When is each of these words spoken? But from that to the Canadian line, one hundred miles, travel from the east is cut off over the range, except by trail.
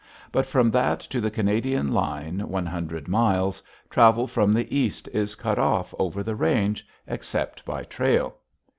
But 0.31 0.47
from 0.47 0.71
that 0.71 0.99
to 1.01 1.21
the 1.21 1.29
Canadian 1.29 1.91
line, 1.93 2.39
one 2.49 2.65
hundred 2.65 3.07
miles, 3.07 3.61
travel 3.87 4.25
from 4.25 4.51
the 4.51 4.75
east 4.75 5.07
is 5.09 5.35
cut 5.35 5.59
off 5.59 5.93
over 5.99 6.23
the 6.23 6.33
range, 6.35 6.87
except 7.05 7.63
by 7.65 7.83
trail. 7.83 8.37